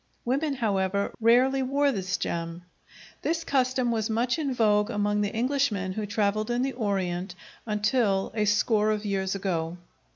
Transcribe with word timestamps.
Women, 0.25 0.55
however, 0.55 1.13
rarely 1.21 1.61
wore 1.61 1.91
this 1.91 2.17
gem. 2.17 2.63
This 3.21 3.43
custom 3.43 3.91
was 3.91 4.09
much 4.09 4.39
in 4.39 4.51
vogue 4.51 4.89
among 4.89 5.21
the 5.21 5.35
Englishmen 5.35 5.93
who 5.93 6.07
travelled 6.07 6.49
in 6.49 6.63
the 6.63 6.73
Orient, 6.73 7.35
until 7.67 8.31
a 8.33 8.45
score 8.45 8.89
of 8.89 9.05
years 9.05 9.35
ago. 9.35 9.77